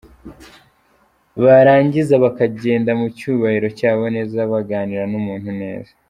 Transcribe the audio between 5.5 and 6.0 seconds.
neza..”